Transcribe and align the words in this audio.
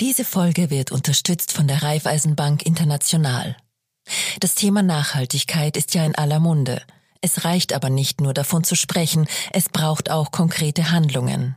Diese 0.00 0.24
Folge 0.24 0.70
wird 0.70 0.92
unterstützt 0.92 1.52
von 1.52 1.68
der 1.68 1.82
Raiffeisenbank 1.82 2.64
International. 2.64 3.54
Das 4.40 4.54
Thema 4.54 4.82
Nachhaltigkeit 4.82 5.76
ist 5.76 5.94
ja 5.94 6.06
in 6.06 6.14
aller 6.14 6.40
Munde. 6.40 6.80
Es 7.20 7.44
reicht 7.44 7.74
aber 7.74 7.90
nicht 7.90 8.22
nur 8.22 8.32
davon 8.32 8.64
zu 8.64 8.76
sprechen, 8.76 9.26
es 9.52 9.68
braucht 9.68 10.10
auch 10.10 10.30
konkrete 10.30 10.90
Handlungen. 10.90 11.54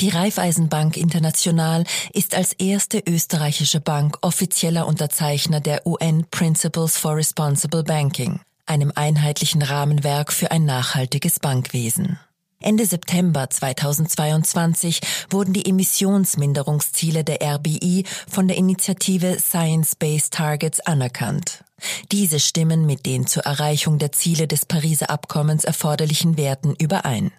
Die 0.00 0.10
Raiffeisenbank 0.10 0.96
International 0.96 1.82
ist 2.12 2.36
als 2.36 2.52
erste 2.52 3.02
österreichische 3.04 3.80
Bank 3.80 4.18
offizieller 4.20 4.86
Unterzeichner 4.86 5.58
der 5.58 5.84
UN 5.88 6.24
Principles 6.30 6.96
for 6.96 7.16
Responsible 7.16 7.82
Banking, 7.82 8.38
einem 8.66 8.92
einheitlichen 8.94 9.62
Rahmenwerk 9.62 10.32
für 10.32 10.52
ein 10.52 10.66
nachhaltiges 10.66 11.40
Bankwesen. 11.40 12.20
Ende 12.60 12.86
September 12.86 13.48
2022 13.50 15.00
wurden 15.30 15.52
die 15.52 15.66
Emissionsminderungsziele 15.66 17.22
der 17.22 17.42
RBI 17.42 18.04
von 18.28 18.48
der 18.48 18.56
Initiative 18.56 19.38
Science-Based 19.38 20.32
Targets 20.32 20.80
anerkannt. 20.80 21.64
Diese 22.12 22.40
stimmen 22.40 22.86
mit 22.86 23.04
den 23.04 23.26
zur 23.26 23.44
Erreichung 23.44 23.98
der 23.98 24.12
Ziele 24.12 24.48
des 24.48 24.64
Pariser 24.64 25.10
Abkommens 25.10 25.64
erforderlichen 25.64 26.38
Werten 26.38 26.74
überein. 26.78 27.30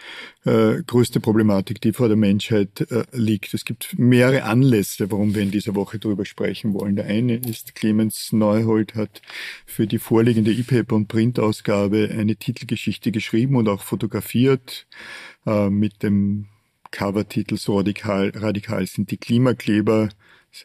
äh, 0.44 0.82
größte 0.82 1.18
Problematik, 1.18 1.80
die 1.80 1.94
vor 1.94 2.08
der 2.08 2.16
Menschheit 2.18 2.82
äh, 2.90 3.04
liegt. 3.12 3.54
Es 3.54 3.64
gibt 3.64 3.98
mehrere 3.98 4.42
Anlässe, 4.42 5.10
warum 5.10 5.34
wir 5.34 5.42
in 5.42 5.50
dieser 5.50 5.74
Woche 5.74 5.98
darüber 5.98 6.26
sprechen 6.26 6.74
wollen. 6.74 6.96
Der 6.96 7.06
eine 7.06 7.36
ist, 7.36 7.74
Clemens 7.74 8.32
Neuhold 8.32 8.96
hat 8.96 9.22
für 9.64 9.86
die 9.86 9.98
vorliegende 9.98 10.52
E-Paper- 10.52 10.94
und 10.94 11.08
Printausgabe 11.08 12.10
eine 12.12 12.36
Titelgeschichte 12.36 13.12
geschrieben 13.12 13.56
und 13.56 13.66
auch 13.66 13.82
fotografiert 13.82 14.86
äh, 15.46 15.70
mit 15.70 16.02
dem 16.02 16.48
Covertitel 16.90 17.56
So 17.56 17.78
radikal, 17.78 18.30
radikal 18.34 18.86
sind 18.86 19.10
die 19.10 19.16
Klimakleber 19.16 20.10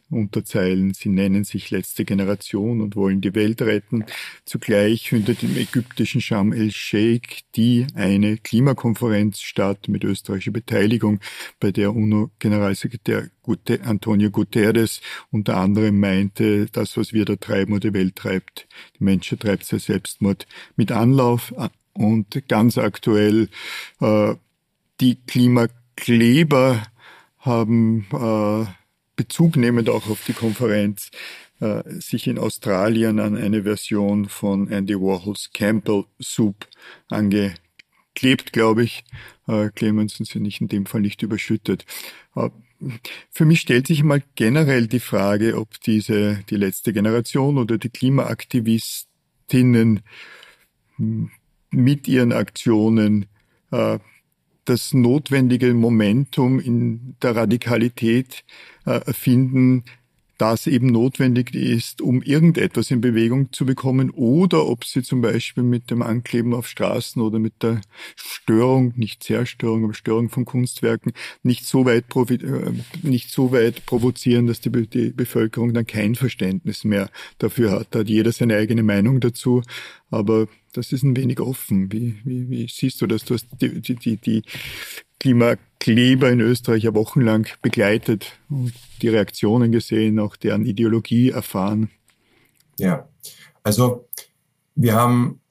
Unterzeilen, 0.10 0.94
sie 0.94 1.10
nennen 1.10 1.44
sich 1.44 1.72
letzte 1.72 2.06
Generation 2.06 2.82
und 2.82 2.96
wollen 2.96 3.22
die 3.22 3.36
Welt 3.36 3.62
retten. 3.62 4.06
Zugleich 4.46 5.10
findet 5.10 5.44
im 5.44 5.56
ägyptischen 5.58 6.22
Sham 6.22 6.54
el-Sheikh 6.54 7.42
die 7.56 7.88
eine 7.94 8.38
Klimakonferenz 8.38 9.42
statt 9.42 9.88
mit 9.88 10.04
österreichischer 10.04 10.52
Beteiligung, 10.52 11.20
bei 11.60 11.72
der 11.72 11.96
UNO-Generalsekretär 11.96 13.30
Antonio 13.84 14.32
Guterres 14.32 15.02
unter 15.32 15.58
anderem 15.58 16.00
meinte, 16.00 16.66
das, 16.72 16.98
was 16.98 17.14
wir 17.14 17.26
da 17.26 17.36
treiben 17.36 17.74
oder 17.74 17.92
die 17.92 17.94
Welt 17.94 18.16
treibt, 18.16 18.68
die 19.00 19.04
Menschheit 19.04 19.42
treibt 19.42 19.66
sehr 19.66 19.80
Selbstmord 19.80 20.48
mit 20.76 20.92
Anlauf. 20.92 21.54
Und 21.94 22.48
ganz 22.48 22.78
aktuell, 22.78 23.50
äh, 24.02 24.36
die 25.00 25.16
Klimakleber 25.16 26.84
haben 27.38 28.08
äh, 28.12 28.66
Bezug 29.16 29.56
nehmend 29.56 29.90
auch 29.90 30.10
auf 30.10 30.24
die 30.26 30.34
Konferenz, 30.34 31.10
äh, 31.60 31.84
sich 32.00 32.28
in 32.28 32.38
Australien 32.38 33.20
an 33.20 33.38
eine 33.38 33.64
Version 33.64 34.28
von 34.28 34.70
Andy 34.70 34.96
Warhols 34.96 35.52
Campbell 35.54 36.06
Soup 36.22 36.68
angeklebt, 37.10 38.52
glaube 38.52 38.84
ich. 38.84 39.06
Äh, 39.48 39.70
Clemens 39.74 40.16
sind 40.16 40.28
sie 40.28 40.40
nicht 40.40 40.62
in 40.62 40.68
dem 40.68 40.86
Fall 40.86 41.02
nicht 41.02 41.22
überschüttet. 41.22 41.86
Äh, 42.36 42.50
für 43.32 43.46
mich 43.46 43.62
stellt 43.62 43.88
sich 43.88 44.04
mal 44.04 44.22
generell 44.36 44.88
die 44.88 45.00
Frage, 45.00 45.58
ob 45.58 45.80
diese, 45.82 46.44
die 46.50 46.58
letzte 46.58 46.92
Generation 46.92 47.58
oder 47.58 47.78
die 47.78 47.90
Klimaaktivistinnen 47.90 50.02
mit 51.72 52.08
ihren 52.08 52.34
Aktionen 52.34 53.28
äh, 53.72 53.98
das 54.66 54.94
notwendige 54.94 55.74
Momentum 55.74 56.60
in 56.60 57.16
der 57.22 57.36
Radikalität 57.36 58.44
äh, 58.86 59.14
finden, 59.14 59.86
das 60.38 60.68
eben 60.68 60.88
notwendig 60.88 61.56
ist, 61.56 62.02
um 62.02 62.22
irgendetwas 62.22 62.92
in 62.92 63.02
Bewegung 63.02 63.52
zu 63.52 63.66
bekommen, 63.66 64.10
oder 64.12 64.66
ob 64.68 64.84
sie 64.84 65.02
zum 65.02 65.22
Beispiel 65.22 65.64
mit 65.64 65.92
dem 65.92 66.02
Ankleben 66.02 66.54
auf 66.54 66.68
Straßen 66.68 67.22
oder 67.22 67.40
mit 67.40 67.64
der 67.64 67.82
Störung, 68.16 68.94
nicht 68.96 69.24
Zerstörung, 69.24 69.86
aber 69.86 69.94
Störung 69.94 70.30
von 70.30 70.46
Kunstwerken 70.46 71.14
nicht 71.44 71.66
so 71.66 71.86
weit, 71.86 72.06
äh, 72.32 72.72
nicht 73.02 73.32
so 73.32 73.52
weit 73.52 73.86
provozieren, 73.86 74.48
dass 74.48 74.62
die, 74.62 74.72
die 74.88 75.12
Bevölkerung 75.12 75.74
dann 75.74 75.86
kein 75.86 76.16
Verständnis 76.16 76.84
mehr 76.84 77.10
dafür 77.38 77.72
hat. 77.72 77.88
Da 77.92 78.00
hat 78.00 78.10
jeder 78.10 78.32
seine 78.32 78.58
eigene 78.58 78.84
Meinung 78.84 79.20
dazu, 79.20 79.62
aber 80.10 80.48
das 80.74 80.92
ist 80.92 81.04
ein 81.04 81.16
wenig 81.16 81.40
offen. 81.40 81.92
Wie, 81.92 82.16
wie, 82.26 82.50
wie 82.50 82.68
siehst 82.68 83.02
du 83.02 83.08
das? 83.08 83.24
Du 83.24 83.34
hast 83.34 83.48
die, 83.62 83.80
die, 83.80 84.18
die 84.18 84.44
Klimakleber 85.86 86.32
in 86.32 86.40
Österreich 86.40 86.84
ja 86.84 86.96
wochenlang 86.96 87.48
begleitet 87.62 88.40
und 88.50 88.74
die 89.04 89.10
Reaktionen 89.10 89.72
gesehen, 89.72 90.20
auch 90.20 90.36
deren 90.36 90.66
Ideologie 90.66 91.30
erfahren. 91.30 91.92
Ja, 92.80 93.08
also 93.62 94.08
wir 94.74 94.96
haben 94.96 95.42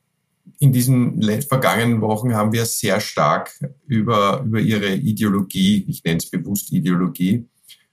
in 0.59 0.73
diesen 0.73 1.23
vergangenen 1.43 2.01
Wochen 2.01 2.35
haben 2.35 2.53
wir 2.53 2.65
sehr 2.65 2.99
stark 3.01 3.53
über, 3.87 4.43
über 4.45 4.59
ihre 4.59 4.95
Ideologie, 4.95 5.85
ich 5.89 6.03
nenne 6.03 6.19
es 6.19 6.29
bewusst 6.29 6.73
Ideologie, 6.73 7.47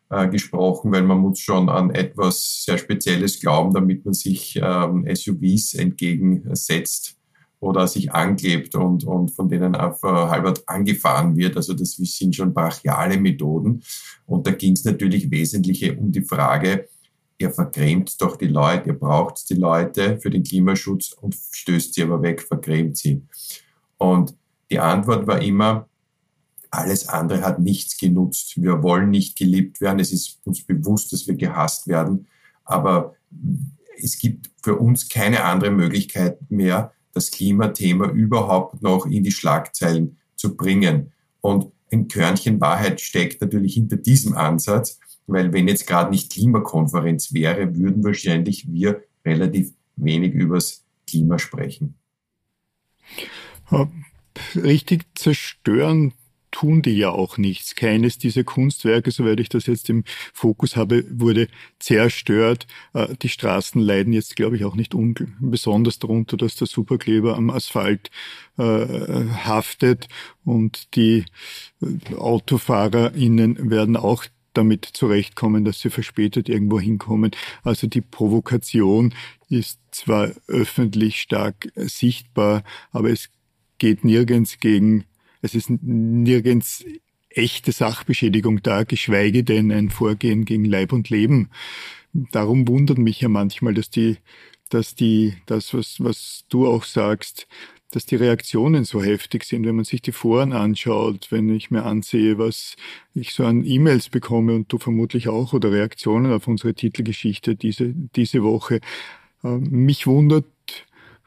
äh, 0.09 0.27
gesprochen, 0.27 0.91
weil 0.91 1.03
man 1.03 1.19
muss 1.19 1.39
schon 1.39 1.69
an 1.69 1.91
etwas 1.91 2.63
sehr 2.65 2.79
Spezielles 2.79 3.39
glauben, 3.39 3.71
damit 3.71 4.03
man 4.03 4.15
sich 4.15 4.59
ähm, 4.61 5.07
SUVs 5.13 5.75
entgegensetzt 5.75 7.20
oder 7.61 7.87
sich 7.87 8.11
anklebt 8.11 8.73
und, 8.75 9.03
und 9.03 9.29
von 9.29 9.47
denen 9.47 9.75
einfach 9.75 10.31
halbert 10.31 10.67
angefahren 10.67 11.37
wird. 11.37 11.55
Also 11.55 11.73
das 11.73 11.91
sind 11.91 12.35
schon 12.35 12.53
brachiale 12.53 13.17
Methoden. 13.17 13.83
Und 14.25 14.47
da 14.47 14.51
ging 14.51 14.73
es 14.73 14.83
natürlich 14.83 15.29
wesentlich 15.29 15.97
um 15.97 16.11
die 16.11 16.23
Frage, 16.23 16.89
ihr 17.37 17.51
vergrämt 17.51 18.19
doch 18.19 18.35
die 18.35 18.47
Leute, 18.47 18.89
ihr 18.89 18.99
braucht 18.99 19.47
die 19.49 19.55
Leute 19.55 20.19
für 20.19 20.31
den 20.31 20.43
Klimaschutz 20.43 21.13
und 21.13 21.35
stößt 21.35 21.93
sie 21.93 22.03
aber 22.03 22.21
weg, 22.23 22.41
vergrämt 22.41 22.97
sie. 22.97 23.23
Und 23.97 24.35
die 24.71 24.79
Antwort 24.79 25.27
war 25.27 25.41
immer, 25.41 25.87
alles 26.71 27.07
andere 27.09 27.41
hat 27.41 27.59
nichts 27.59 27.97
genutzt. 27.97 28.59
Wir 28.59 28.81
wollen 28.81 29.11
nicht 29.11 29.37
geliebt 29.37 29.81
werden. 29.81 29.99
Es 29.99 30.11
ist 30.11 30.39
uns 30.45 30.63
bewusst, 30.63 31.13
dass 31.13 31.27
wir 31.27 31.35
gehasst 31.35 31.87
werden. 31.87 32.27
Aber 32.63 33.15
es 34.01 34.17
gibt 34.17 34.49
für 34.63 34.77
uns 34.77 35.09
keine 35.09 35.43
andere 35.43 35.69
Möglichkeit 35.69 36.39
mehr, 36.49 36.93
das 37.13 37.31
Klimathema 37.31 38.09
überhaupt 38.09 38.81
noch 38.81 39.05
in 39.05 39.23
die 39.23 39.31
Schlagzeilen 39.31 40.17
zu 40.35 40.55
bringen. 40.55 41.11
Und 41.41 41.71
ein 41.91 42.07
Körnchen 42.07 42.61
Wahrheit 42.61 43.01
steckt 43.01 43.41
natürlich 43.41 43.73
hinter 43.73 43.97
diesem 43.97 44.35
Ansatz, 44.35 44.99
weil 45.27 45.53
wenn 45.53 45.67
jetzt 45.67 45.87
gerade 45.87 46.11
nicht 46.11 46.31
Klimakonferenz 46.31 47.33
wäre, 47.33 47.75
würden 47.75 48.03
wahrscheinlich 48.03 48.71
wir 48.71 49.03
relativ 49.25 49.73
wenig 49.95 50.33
übers 50.33 50.83
Klima 51.07 51.37
sprechen. 51.37 51.95
Richtig 54.55 55.05
zerstören 55.15 56.13
tun 56.51 56.81
die 56.81 56.97
ja 56.97 57.09
auch 57.09 57.37
nichts. 57.37 57.75
Keines 57.75 58.17
dieser 58.17 58.43
Kunstwerke, 58.43 59.11
soweit 59.11 59.39
ich 59.39 59.49
das 59.49 59.65
jetzt 59.65 59.89
im 59.89 60.03
Fokus 60.33 60.75
habe, 60.75 61.05
wurde 61.09 61.47
zerstört. 61.79 62.67
Äh, 62.93 63.15
die 63.21 63.29
Straßen 63.29 63.81
leiden 63.81 64.13
jetzt, 64.13 64.35
glaube 64.35 64.55
ich, 64.55 64.65
auch 64.65 64.75
nicht 64.75 64.93
besonders 65.39 65.99
darunter, 65.99 66.37
dass 66.37 66.55
der 66.55 66.67
Superkleber 66.67 67.35
am 67.35 67.49
Asphalt 67.49 68.09
äh, 68.57 68.63
haftet 68.63 70.07
und 70.45 70.95
die 70.95 71.25
äh, 71.81 72.15
AutofahrerInnen 72.15 73.69
werden 73.69 73.97
auch 73.97 74.25
damit 74.53 74.85
zurechtkommen, 74.85 75.63
dass 75.63 75.79
sie 75.79 75.89
verspätet 75.89 76.49
irgendwo 76.49 76.79
hinkommen. 76.79 77.31
Also 77.63 77.87
die 77.87 78.01
Provokation 78.01 79.13
ist 79.49 79.79
zwar 79.91 80.31
öffentlich 80.47 81.21
stark 81.21 81.71
sichtbar, 81.75 82.63
aber 82.91 83.09
es 83.09 83.29
geht 83.77 84.03
nirgends 84.03 84.59
gegen 84.59 85.05
es 85.41 85.55
ist 85.55 85.69
nirgends 85.69 86.85
echte 87.29 87.71
Sachbeschädigung 87.71 88.61
da, 88.61 88.83
geschweige 88.83 89.43
denn 89.43 89.71
ein 89.71 89.89
Vorgehen 89.89 90.45
gegen 90.45 90.65
Leib 90.65 90.93
und 90.93 91.09
Leben. 91.09 91.49
Darum 92.13 92.67
wundert 92.67 92.97
mich 92.97 93.21
ja 93.21 93.29
manchmal, 93.29 93.73
dass 93.73 93.89
die, 93.89 94.17
dass 94.69 94.95
die, 94.95 95.33
das, 95.45 95.73
was, 95.73 96.03
was 96.03 96.45
du 96.49 96.67
auch 96.67 96.83
sagst, 96.83 97.47
dass 97.91 98.05
die 98.05 98.15
Reaktionen 98.15 98.85
so 98.85 99.03
heftig 99.03 99.43
sind, 99.43 99.65
wenn 99.65 99.75
man 99.75 99.85
sich 99.85 100.01
die 100.01 100.13
Foren 100.13 100.53
anschaut, 100.53 101.27
wenn 101.29 101.53
ich 101.53 101.71
mir 101.71 101.83
ansehe, 101.83 102.37
was 102.37 102.75
ich 103.13 103.33
so 103.33 103.45
an 103.45 103.65
E-Mails 103.65 104.09
bekomme 104.09 104.55
und 104.55 104.71
du 104.71 104.77
vermutlich 104.77 105.27
auch 105.27 105.53
oder 105.53 105.71
Reaktionen 105.71 106.31
auf 106.31 106.47
unsere 106.47 106.73
Titelgeschichte 106.73 107.55
diese, 107.55 107.93
diese 108.15 108.43
Woche. 108.43 108.79
Äh, 109.43 109.57
mich 109.57 110.07
wundert, 110.07 110.45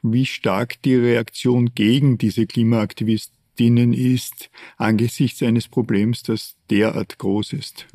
wie 0.03 0.27
stark 0.27 0.81
die 0.83 0.97
Reaktion 0.97 1.75
gegen 1.75 2.19
diese 2.19 2.47
Klimaaktivisten 2.47 3.34
Palästinien 3.55 3.93
ist 3.93 4.51
angesichts 4.77 5.43
eines 5.43 5.69
Problems, 5.69 6.23
das 6.23 6.57
derart 6.71 7.19
groß 7.19 7.53
ist. 7.53 7.87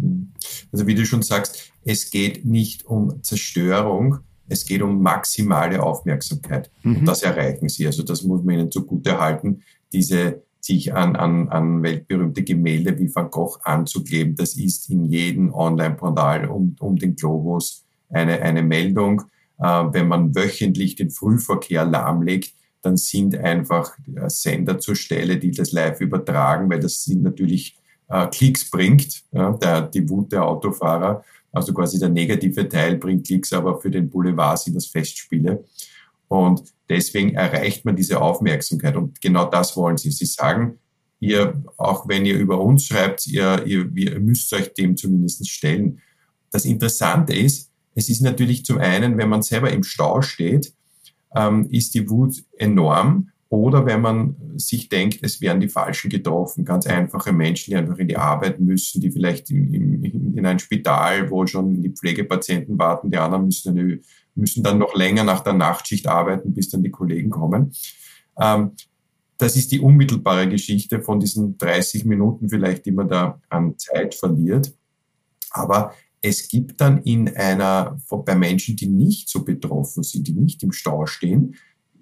Also 0.72 0.88
wie 0.88 0.96
du 0.96 1.06
schon 1.06 1.22
sagst, 1.22 1.72
es 1.84 2.10
geht 2.12 2.46
nicht 2.46 2.86
um 2.86 3.22
Zerstörung, 3.24 4.20
es 4.48 4.66
geht 4.66 4.82
um 4.82 5.02
maximale 5.02 5.84
Aufmerksamkeit. 5.84 6.72
Mhm. 6.84 6.98
Und 6.98 7.06
das 7.06 7.24
erreichen 7.24 7.68
sie. 7.70 7.86
Also 7.86 8.04
das 8.04 8.24
muss 8.24 8.44
man 8.44 8.56
ihnen 8.56 8.72
zugute 8.72 9.20
halten, 9.20 9.62
diese 9.92 10.42
sich 10.62 10.94
an, 10.94 11.16
an, 11.16 11.50
an 11.50 11.84
weltberühmte 11.84 12.44
Gemälde 12.44 12.98
wie 12.98 13.14
Van 13.14 13.30
Gogh 13.30 13.60
anzukleben. 13.64 14.36
Das 14.36 14.56
ist 14.56 14.90
in 14.90 15.06
jedem 15.06 15.54
Online-Portal 15.54 16.48
um, 16.48 16.76
um 16.80 16.96
den 16.98 17.16
Globus 17.16 17.86
eine, 18.10 18.42
eine 18.42 18.64
Meldung. 18.64 19.24
Äh, 19.58 19.64
wenn 19.64 20.08
man 20.08 20.36
wöchentlich 20.36 20.96
den 20.96 21.12
Frühverkehr 21.12 21.86
lahmlegt, 21.86 22.54
dann 22.82 22.98
sind 22.98 23.38
einfach 23.38 23.98
äh, 24.16 24.30
Sender 24.30 24.80
zur 24.80 24.96
Stelle, 24.96 25.38
die 25.38 25.52
das 25.52 25.72
live 25.72 26.02
übertragen, 26.02 26.70
weil 26.70 26.80
das 26.80 27.04
sind 27.04 27.24
natürlich 27.24 27.78
äh, 28.10 28.28
Klicks 28.28 28.70
bringt, 28.70 29.24
ja, 29.32 29.52
der, 29.54 29.82
die 29.84 30.10
Wut 30.10 30.32
der 30.32 30.46
Autofahrer. 30.46 31.24
Also 31.52 31.74
quasi 31.74 32.00
der 32.00 32.10
negative 32.10 32.68
Teil 32.70 32.98
bringt 32.98 33.26
Klicks, 33.28 33.54
aber 33.54 33.80
für 33.82 33.90
den 33.90 34.10
Boulevard 34.10 34.60
sind 34.60 34.76
das 34.76 34.86
Festspiele. 34.86 35.64
Und 36.28 36.62
deswegen 36.88 37.34
erreicht 37.34 37.86
man 37.86 37.96
diese 37.96 38.22
Aufmerksamkeit. 38.22 38.96
Und 38.96 39.20
genau 39.20 39.46
das 39.46 39.76
wollen 39.76 39.98
sie. 39.98 40.12
Sie 40.12 40.26
sagen, 40.26 40.78
ihr, 41.20 41.62
auch 41.78 42.08
wenn 42.08 42.26
ihr 42.26 42.38
über 42.38 42.62
uns 42.62 42.86
schreibt, 42.86 43.26
ihr, 43.28 43.66
ihr, 43.66 43.90
ihr 43.96 44.20
müsst 44.20 44.54
euch 44.54 44.74
dem 44.74 44.96
zumindest 44.96 45.50
stellen. 45.50 46.02
Das 46.52 46.66
Interessante 46.66 47.34
ist, 47.34 47.72
es 47.96 48.10
ist 48.10 48.22
natürlich 48.22 48.64
zum 48.64 48.78
einen, 48.78 49.18
wenn 49.18 49.30
man 49.30 49.42
selber 49.42 49.72
im 49.72 49.84
Stau 49.84 50.22
steht, 50.22 50.74
ähm, 51.36 51.68
ist 51.70 51.94
die 51.94 52.10
Wut 52.10 52.44
enorm. 52.58 53.30
Oder 53.50 53.88
wenn 53.88 54.02
man 54.02 54.36
sich 54.58 54.90
denkt, 54.90 55.20
es 55.24 55.42
wären 55.42 55.60
die 55.60 55.70
Falschen 55.70 56.10
getroffen, 56.10 56.66
ganz 56.66 56.86
einfache 56.86 57.34
Menschen, 57.34 57.72
die 57.72 57.78
einfach 57.78 57.98
in 57.98 58.08
die 58.08 58.18
Arbeit 58.18 58.60
müssen, 58.60 59.02
die 59.02 59.10
vielleicht 59.10 59.50
in, 59.50 59.74
in, 59.74 60.38
in 60.38 60.46
ein 60.46 60.60
Spital, 60.60 61.32
wo 61.32 61.48
schon 61.48 61.82
die 61.82 61.90
Pflegepatienten 61.90 62.78
warten, 62.78 63.10
die 63.10 63.18
anderen 63.18 63.46
müssen, 63.46 63.78
eine, 63.78 64.00
müssen 64.36 64.62
dann 64.62 64.78
noch 64.78 64.96
länger 64.96 65.24
nach 65.24 65.40
der 65.40 65.54
Nachtschicht 65.54 66.06
arbeiten, 66.08 66.54
bis 66.54 66.70
dann 66.70 66.84
die 66.84 66.92
Kollegen 66.92 67.32
kommen. 67.32 67.74
Ähm, 68.40 68.72
das 69.40 69.56
ist 69.56 69.72
die 69.72 69.80
unmittelbare 69.80 70.48
Geschichte 70.48 71.02
von 71.02 71.20
diesen 71.20 71.58
30 71.58 72.06
Minuten 72.06 72.50
vielleicht, 72.50 72.86
die 72.86 72.92
man 72.92 73.08
da 73.08 73.42
an 73.50 73.78
Zeit 73.78 74.14
verliert. 74.14 74.74
Aber 75.50 75.94
es 76.22 76.48
gibt 76.48 76.82
dann 76.82 77.02
in 77.04 77.36
einer, 77.36 77.98
bei 78.26 78.36
Menschen, 78.36 78.76
die 78.76 78.88
nicht 78.88 79.30
so 79.30 79.44
betroffen 79.44 80.04
sind, 80.04 80.28
die 80.28 80.34
nicht 80.34 80.62
im 80.64 80.72
Stau 80.72 81.06
stehen, 81.06 81.56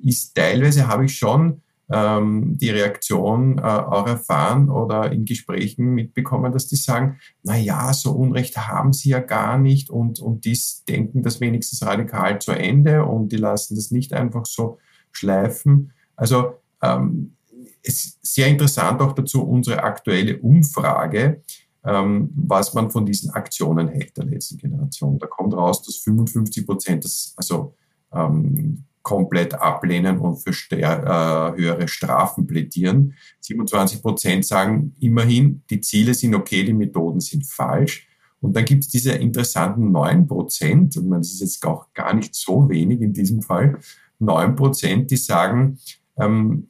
ist 0.03 0.35
teilweise 0.35 0.87
habe 0.87 1.05
ich 1.05 1.17
schon 1.17 1.61
ähm, 1.89 2.57
die 2.57 2.69
Reaktion 2.69 3.59
äh, 3.59 3.61
auch 3.61 4.07
erfahren 4.07 4.69
oder 4.69 5.11
in 5.11 5.25
Gesprächen 5.25 5.93
mitbekommen, 5.93 6.51
dass 6.51 6.67
die 6.67 6.75
sagen, 6.75 7.19
na 7.43 7.57
ja, 7.57 7.93
so 7.93 8.11
Unrecht 8.11 8.57
haben 8.57 8.93
sie 8.93 9.09
ja 9.09 9.19
gar 9.19 9.57
nicht 9.57 9.89
und, 9.89 10.19
und 10.19 10.45
die 10.45 10.59
denken 10.87 11.23
das 11.23 11.39
wenigstens 11.39 11.85
radikal 11.85 12.39
zu 12.39 12.51
Ende 12.51 13.05
und 13.05 13.31
die 13.31 13.37
lassen 13.37 13.75
das 13.75 13.91
nicht 13.91 14.13
einfach 14.13 14.45
so 14.45 14.79
schleifen. 15.11 15.93
Also 16.15 16.55
ähm, 16.81 17.37
es 17.81 18.05
ist 18.05 18.19
sehr 18.21 18.47
interessant 18.47 19.01
auch 19.01 19.13
dazu 19.13 19.43
unsere 19.43 19.83
aktuelle 19.83 20.39
Umfrage, 20.39 21.41
ähm, 21.88 22.30
was 22.36 22.74
man 22.74 22.92
von 22.92 23.06
diesen 23.06 23.31
Aktionen 23.31 23.88
hält 23.88 24.18
der 24.18 24.25
letzten 24.25 24.57
Generation. 24.57 25.18
Da 25.18 25.28
kommt 25.28 25.54
raus, 25.54 25.81
dass 25.84 25.98
55 25.98 26.66
Prozent 26.66 27.06
das 27.06 27.34
also 27.38 27.75
ähm, 28.13 28.84
komplett 29.01 29.54
ablehnen 29.54 30.18
und 30.18 30.36
für 30.36 30.51
äh, 30.75 31.56
höhere 31.56 31.88
Strafen 31.88 32.45
plädieren. 32.45 33.13
27 33.39 34.01
Prozent 34.01 34.45
sagen 34.45 34.95
immerhin, 35.00 35.63
die 35.69 35.80
Ziele 35.80 36.13
sind 36.13 36.36
okay, 36.36 36.66
die 36.66 36.74
Methoden 36.74 37.22
sind 37.22 37.45
falsch. 37.45 38.06
Und 38.42 38.56
dann 38.56 38.66
gibt 38.66 38.84
es 38.84 38.89
diese 38.89 39.13
interessanten 39.13 39.92
9 39.94 40.28
Prozent, 40.28 40.98
und 40.98 41.10
das 41.10 41.31
ist 41.31 41.39
jetzt 41.39 41.66
auch 41.66 41.94
gar 41.94 42.13
nicht 42.13 42.36
so 42.36 42.69
wenig 42.69 43.01
in 43.01 43.13
diesem 43.13 43.42
Fall, 43.42 43.80
9 44.19 44.57
Prozent, 44.57 45.10
die 45.10 45.18
sagen, 45.18 45.80
ähm, 46.19 46.68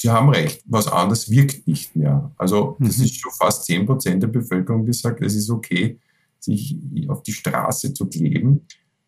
Sie 0.00 0.10
haben 0.10 0.28
recht, 0.28 0.62
was 0.66 0.86
anderes 0.86 1.28
wirkt 1.28 1.66
nicht 1.66 1.96
mehr. 1.96 2.30
Also 2.36 2.76
das 2.78 2.98
mhm. 2.98 3.04
ist 3.04 3.20
schon 3.20 3.32
fast 3.32 3.64
10 3.64 3.84
Prozent 3.84 4.22
der 4.22 4.28
Bevölkerung, 4.28 4.86
die 4.86 4.92
sagt, 4.92 5.20
es 5.22 5.34
ist 5.34 5.50
okay, 5.50 5.98
sich 6.38 6.76
auf 7.08 7.24
die 7.24 7.32
Straße 7.32 7.94
zu 7.94 8.06
kleben. 8.08 8.64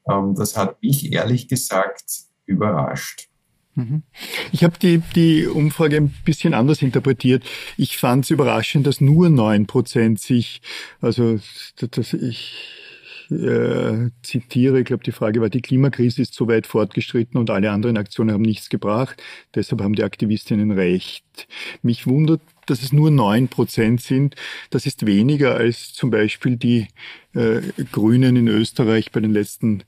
Ähm, 0.09 0.35
das 0.35 0.57
hat 0.57 0.83
mich 0.83 1.13
ehrlich 1.13 1.47
gesagt 1.47 2.03
überrascht. 2.45 3.29
Mhm. 3.77 4.03
Ich 4.51 4.65
habe 4.65 4.81
die, 4.83 5.01
die 5.15 5.47
Umfrage 5.47 5.97
ein 5.97 6.13
bisschen 6.25 6.55
anders 6.55 6.83
interpretiert. 6.83 7.45
Ich 7.77 7.97
fand 7.97 8.25
es 8.25 8.31
überraschend, 8.31 8.85
dass 8.89 9.01
nur 9.01 9.31
neun 9.31 9.69
Prozent 9.69 10.19
sich, 10.19 10.61
also 11.01 11.39
dass 11.77 12.15
ich 12.15 12.90
äh, 13.31 14.11
zitiere, 14.23 14.81
ich 14.81 14.85
glaube, 14.85 15.05
die 15.05 15.13
Frage 15.13 15.41
war, 15.41 15.49
die 15.49 15.63
Klimakrise 15.63 16.23
ist 16.23 16.35
so 16.35 16.49
weit 16.49 16.67
fortgeschritten 16.67 17.39
und 17.39 17.51
alle 17.51 17.71
anderen 17.71 17.97
Aktionen 17.97 18.33
haben 18.33 18.43
nichts 18.43 18.69
gebracht. 18.69 19.23
Deshalb 19.55 19.83
haben 19.83 19.95
die 19.95 20.05
Aktivistinnen 20.05 20.71
recht. 20.73 21.49
Mich 21.83 22.07
wundert, 22.07 22.41
dass 22.67 22.83
es 22.83 22.93
nur 22.93 23.11
neun 23.11 23.49
Prozent 23.49 24.01
sind. 24.01 24.35
Das 24.71 24.87
ist 24.87 25.07
weniger 25.07 25.55
als 25.57 25.93
zum 25.93 26.11
Beispiel 26.11 26.57
die 26.57 26.89
äh, 27.35 27.61
Grünen 27.93 28.37
in 28.37 28.49
Österreich 28.49 29.13
bei 29.13 29.21
den 29.21 29.33
letzten 29.33 29.85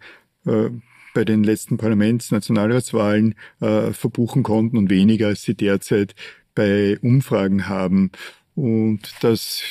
äh, 0.47 0.71
bei 1.15 1.25
den 1.27 1.45
letzten 1.45 1.77
Parlaments-Nationalratswahlen 1.77 3.35
äh, 3.61 3.93
verbuchen 3.93 4.43
konnten 4.43 4.79
und 4.79 4.89
weniger 4.89 5.27
als 5.27 5.43
sie 5.43 5.55
derzeit 5.55 6.15
bei 6.55 6.99
Umfragen 7.03 7.69
haben. 7.69 8.11
Und 8.55 9.01
das, 9.23 9.63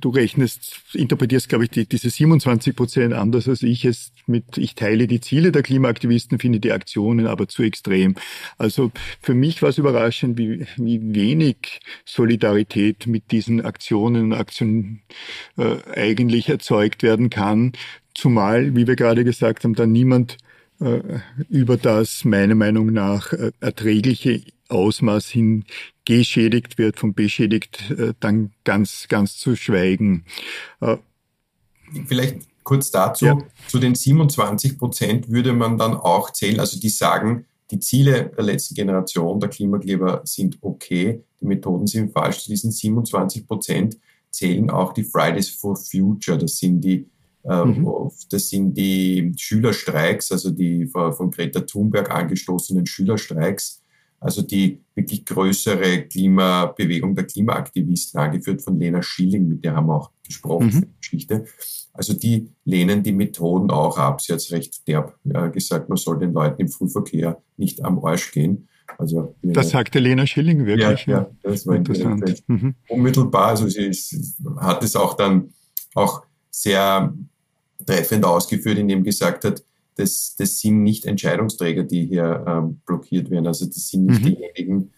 du 0.00 0.10
rechnest, 0.10 0.82
interpretierst, 0.94 1.48
glaube 1.48 1.64
ich, 1.64 1.70
die, 1.70 1.86
diese 1.86 2.10
27 2.10 2.76
Prozent 2.76 3.12
anders 3.12 3.48
als 3.48 3.64
ich 3.64 3.84
es 3.84 4.12
mit, 4.26 4.56
ich 4.56 4.76
teile 4.76 5.08
die 5.08 5.20
Ziele 5.20 5.50
der 5.50 5.62
Klimaaktivisten, 5.62 6.38
finde 6.38 6.60
die 6.60 6.70
Aktionen 6.70 7.26
aber 7.26 7.48
zu 7.48 7.64
extrem. 7.64 8.14
Also 8.56 8.92
für 9.20 9.34
mich 9.34 9.62
war 9.62 9.70
es 9.70 9.78
überraschend, 9.78 10.38
wie, 10.38 10.64
wie 10.76 11.14
wenig 11.14 11.80
Solidarität 12.04 13.08
mit 13.08 13.32
diesen 13.32 13.62
Aktionen, 13.62 14.32
Aktionen 14.32 15.02
äh, 15.56 15.76
eigentlich 15.96 16.48
erzeugt 16.48 17.02
werden 17.02 17.30
kann. 17.30 17.72
Zumal, 18.14 18.76
wie 18.76 18.86
wir 18.86 18.94
gerade 18.94 19.24
gesagt 19.24 19.64
haben, 19.64 19.74
da 19.74 19.86
niemand 19.86 20.36
äh, 20.80 21.00
über 21.48 21.76
das 21.76 22.24
meiner 22.24 22.54
Meinung 22.54 22.92
nach 22.92 23.32
äh, 23.32 23.50
erträgliche 23.60 24.42
Ausmaß 24.68 25.28
hin 25.28 25.64
geschädigt 26.18 26.76
wird, 26.76 26.98
von 26.98 27.14
beschädigt 27.14 27.90
äh, 27.92 28.14
dann 28.18 28.50
ganz, 28.64 29.06
ganz 29.08 29.36
zu 29.36 29.54
schweigen. 29.54 30.24
Äh, 30.80 30.96
Vielleicht 32.06 32.48
kurz 32.64 32.90
dazu, 32.90 33.26
ja. 33.26 33.38
zu 33.68 33.78
den 33.78 33.94
27 33.94 34.76
Prozent 34.76 35.30
würde 35.30 35.52
man 35.52 35.78
dann 35.78 35.94
auch 35.94 36.30
zählen, 36.32 36.58
also 36.58 36.80
die 36.80 36.88
sagen, 36.88 37.46
die 37.70 37.78
Ziele 37.78 38.32
der 38.36 38.44
letzten 38.44 38.74
Generation 38.74 39.38
der 39.38 39.50
Klimakleber 39.50 40.22
sind 40.24 40.58
okay, 40.60 41.22
die 41.40 41.46
Methoden 41.46 41.86
sind 41.86 42.12
falsch. 42.12 42.40
Zu 42.40 42.50
diesen 42.50 42.72
27 42.72 43.46
Prozent 43.46 43.96
zählen 44.30 44.68
auch 44.68 44.92
die 44.92 45.04
Fridays 45.04 45.48
for 45.48 45.76
Future. 45.76 46.36
Das 46.36 46.58
sind 46.58 46.80
die, 46.80 47.08
äh, 47.44 47.64
mhm. 47.64 48.10
das 48.30 48.48
sind 48.48 48.74
die 48.74 49.32
Schülerstreiks, 49.36 50.32
also 50.32 50.50
die 50.50 50.86
von 50.88 51.30
Greta 51.30 51.60
Thunberg 51.60 52.10
angestoßenen 52.10 52.86
Schülerstreiks, 52.86 53.79
Also 54.20 54.42
die 54.42 54.80
wirklich 54.94 55.24
größere 55.24 56.02
Klimabewegung 56.02 57.14
der 57.14 57.24
Klimaaktivisten, 57.24 58.20
angeführt 58.20 58.60
von 58.60 58.78
Lena 58.78 59.02
Schilling, 59.02 59.48
mit 59.48 59.64
der 59.64 59.74
haben 59.74 59.86
wir 59.86 59.96
auch 59.96 60.10
gesprochen 60.22 60.66
mhm. 60.66 60.94
Geschichte. 61.00 61.46
Also 61.94 62.12
die 62.12 62.50
lehnen 62.64 63.02
die 63.02 63.12
Methoden 63.12 63.70
auch 63.70 63.96
ab. 63.96 64.20
Sie 64.20 64.32
hat 64.32 64.40
es 64.40 64.52
recht 64.52 64.86
derb 64.86 65.18
ja, 65.24 65.48
gesagt, 65.48 65.88
man 65.88 65.96
soll 65.96 66.18
den 66.18 66.34
Leuten 66.34 66.60
im 66.60 66.68
Frühverkehr 66.68 67.42
nicht 67.56 67.82
am 67.82 68.04
Arsch 68.04 68.30
gehen. 68.30 68.68
Also, 68.98 69.34
das 69.42 69.70
sagte 69.70 69.98
Lena 69.98 70.26
Schilling 70.26 70.66
wirklich. 70.66 71.06
Ja, 71.06 71.20
ja 71.20 71.30
das 71.42 71.66
war 71.66 71.76
interessant. 71.76 72.42
Mhm. 72.46 72.74
Unmittelbar, 72.88 73.48
also 73.48 73.68
sie 73.68 73.86
ist, 73.86 74.36
hat 74.58 74.84
es 74.84 74.96
auch 74.96 75.14
dann 75.14 75.54
auch 75.94 76.22
sehr 76.50 77.14
treffend 77.86 78.24
ausgeführt, 78.24 78.78
indem 78.78 79.02
gesagt 79.02 79.44
hat, 79.44 79.62
das, 80.00 80.34
das 80.36 80.58
sind 80.60 80.82
nicht 80.82 81.04
Entscheidungsträger, 81.04 81.84
die 81.84 82.06
hier 82.06 82.42
ähm, 82.46 82.80
blockiert 82.86 83.28
werden. 83.30 83.46
Also 83.46 83.66
das 83.66 83.88
sind 83.88 84.06
nicht 84.06 84.22
mhm. 84.22 84.26
diejenigen, 84.26 84.92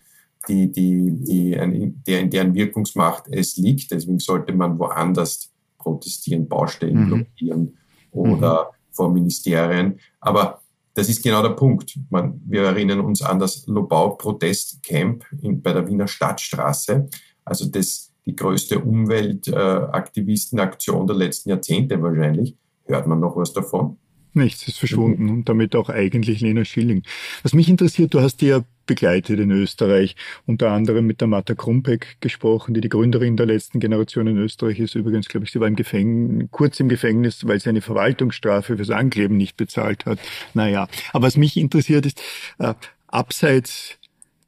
die, 0.48 0.70
die, 0.70 1.10
die, 1.10 1.58
ein, 1.58 2.00
der, 2.06 2.20
in 2.20 2.30
deren 2.30 2.54
Wirkungsmacht 2.54 3.24
es 3.30 3.56
liegt. 3.56 3.90
Deswegen 3.90 4.20
sollte 4.20 4.52
man 4.52 4.78
woanders 4.78 5.50
protestieren, 5.78 6.46
Baustellen 6.48 7.04
mhm. 7.04 7.08
blockieren 7.08 7.76
oder 8.12 8.64
mhm. 8.64 8.68
vor 8.92 9.12
Ministerien. 9.12 9.98
Aber 10.20 10.60
das 10.94 11.08
ist 11.08 11.22
genau 11.22 11.40
der 11.42 11.50
Punkt. 11.50 11.98
Man, 12.10 12.40
wir 12.44 12.62
erinnern 12.62 13.00
uns 13.00 13.22
an 13.22 13.40
das 13.40 13.66
Lobau-Protestcamp 13.66 15.24
bei 15.32 15.72
der 15.72 15.88
Wiener 15.88 16.06
Stadtstraße. 16.06 17.08
Also 17.44 17.66
das, 17.66 18.12
die 18.24 18.36
größte 18.36 18.78
Umweltaktivistenaktion 18.78 21.08
der 21.08 21.16
letzten 21.16 21.48
Jahrzehnte 21.50 22.00
wahrscheinlich. 22.02 22.56
Hört 22.84 23.06
man 23.06 23.20
noch 23.20 23.36
was 23.36 23.52
davon? 23.52 23.98
Nichts 24.34 24.66
ist 24.66 24.78
verschwunden 24.78 25.28
und 25.28 25.48
damit 25.48 25.76
auch 25.76 25.90
eigentlich 25.90 26.40
Lena 26.40 26.64
Schilling. 26.64 27.02
Was 27.42 27.52
mich 27.52 27.68
interessiert, 27.68 28.14
du 28.14 28.20
hast 28.20 28.40
die 28.40 28.46
ja 28.46 28.64
begleitet 28.86 29.38
in 29.38 29.50
Österreich, 29.50 30.16
unter 30.46 30.70
anderem 30.70 31.06
mit 31.06 31.20
der 31.20 31.28
Martha 31.28 31.54
Krumpeck 31.54 32.16
gesprochen, 32.20 32.74
die 32.74 32.80
die 32.80 32.88
Gründerin 32.88 33.36
der 33.36 33.46
letzten 33.46 33.78
Generation 33.78 34.26
in 34.26 34.38
Österreich 34.38 34.80
ist. 34.80 34.94
Übrigens, 34.94 35.28
glaube 35.28 35.44
ich, 35.44 35.52
sie 35.52 35.60
war 35.60 35.68
im 35.68 35.76
Gefängnis, 35.76 36.48
kurz 36.50 36.80
im 36.80 36.88
Gefängnis, 36.88 37.46
weil 37.46 37.60
sie 37.60 37.68
eine 37.68 37.82
Verwaltungsstrafe 37.82 38.76
fürs 38.76 38.90
Ankleben 38.90 39.36
nicht 39.36 39.56
bezahlt 39.56 40.06
hat. 40.06 40.18
Naja, 40.54 40.88
aber 41.12 41.26
was 41.26 41.36
mich 41.36 41.56
interessiert 41.56 42.06
ist, 42.06 42.20
äh, 42.58 42.74
abseits 43.08 43.98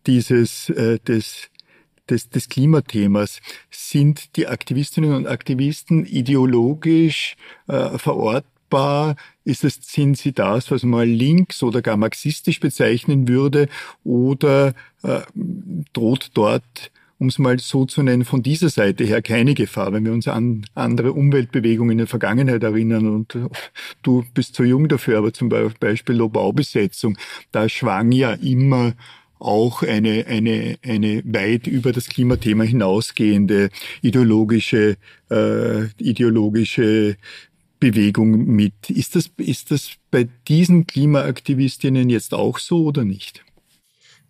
dieses, 0.06 0.70
äh, 0.70 0.98
des, 0.98 1.50
des, 2.08 2.30
des 2.30 2.48
Klimathemas 2.48 3.40
sind 3.70 4.36
die 4.36 4.46
Aktivistinnen 4.46 5.14
und 5.14 5.26
Aktivisten 5.26 6.04
ideologisch 6.06 7.36
äh, 7.68 7.98
verortet 7.98 8.53
vergleichbar? 8.74 9.16
Ist 9.44 9.64
es, 9.64 9.78
sind 9.82 10.16
sie 10.16 10.32
das, 10.32 10.70
was 10.70 10.84
man 10.84 11.08
links 11.08 11.62
oder 11.62 11.82
gar 11.82 11.96
marxistisch 11.96 12.60
bezeichnen 12.60 13.28
würde? 13.28 13.68
Oder 14.02 14.74
äh, 15.02 15.20
droht 15.92 16.30
dort, 16.34 16.90
um 17.18 17.28
es 17.28 17.38
mal 17.38 17.58
so 17.58 17.84
zu 17.84 18.02
nennen, 18.02 18.24
von 18.24 18.42
dieser 18.42 18.70
Seite 18.70 19.04
her 19.04 19.20
keine 19.20 19.54
Gefahr, 19.54 19.92
wenn 19.92 20.04
wir 20.04 20.12
uns 20.12 20.28
an 20.28 20.64
andere 20.74 21.12
Umweltbewegungen 21.12 21.92
in 21.92 21.98
der 21.98 22.06
Vergangenheit 22.06 22.62
erinnern 22.62 23.06
und 23.06 23.38
du 24.02 24.24
bist 24.32 24.54
zu 24.54 24.64
jung 24.64 24.88
dafür, 24.88 25.18
aber 25.18 25.32
zum 25.32 25.50
Beispiel 25.78 26.16
Lobaubesetzung, 26.16 27.18
da 27.52 27.68
schwang 27.68 28.12
ja 28.12 28.32
immer 28.32 28.94
auch 29.38 29.82
eine, 29.82 30.24
eine, 30.26 30.78
eine 30.82 31.22
weit 31.26 31.66
über 31.66 31.92
das 31.92 32.08
Klimathema 32.08 32.64
hinausgehende 32.64 33.68
ideologische, 34.00 34.96
äh, 35.30 35.84
ideologische 35.98 37.16
Bewegung 37.84 38.46
mit. 38.46 38.88
Ist 38.88 39.14
das, 39.14 39.30
ist 39.36 39.70
das 39.70 39.90
bei 40.10 40.26
diesen 40.48 40.86
Klimaaktivistinnen 40.86 42.08
jetzt 42.08 42.32
auch 42.32 42.58
so 42.58 42.84
oder 42.84 43.04
nicht? 43.04 43.44